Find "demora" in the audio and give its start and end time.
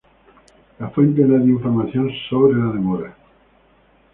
2.73-3.15